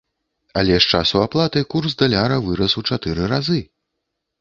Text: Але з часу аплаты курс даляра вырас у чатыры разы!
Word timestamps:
Але 0.61 0.73
з 0.85 0.89
часу 0.93 1.19
аплаты 1.27 1.63
курс 1.75 1.99
даляра 2.01 2.43
вырас 2.49 2.73
у 2.83 2.87
чатыры 2.93 3.33
разы! 3.37 3.63